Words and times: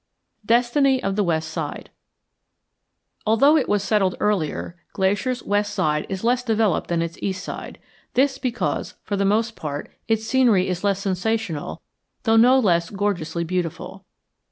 DESTINY 0.47 1.03
OF 1.03 1.15
THE 1.15 1.23
WEST 1.23 1.47
SIDE 1.47 1.91
Although 3.27 3.55
it 3.55 3.69
was 3.69 3.83
settled 3.83 4.15
earlier, 4.19 4.75
Glacier's 4.93 5.43
west 5.43 5.75
side 5.75 6.07
is 6.09 6.23
less 6.23 6.41
developed 6.41 6.87
than 6.87 7.03
its 7.03 7.19
east 7.21 7.43
side; 7.43 7.77
this 8.15 8.39
because, 8.39 8.95
for 9.03 9.15
the 9.15 9.25
most 9.25 9.55
part, 9.55 9.91
its 10.07 10.25
scenery 10.25 10.67
is 10.67 10.83
less 10.83 10.97
sensational 10.97 11.83
though 12.23 12.35
no 12.35 12.57
less 12.57 12.89
gorgeously 12.89 13.43
beautiful. 13.43 14.03